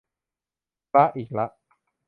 [0.91, 1.47] พระอีกละ